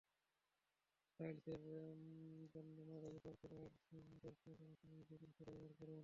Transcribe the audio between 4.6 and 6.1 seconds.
সময় baking soda ব্যবহার করুন।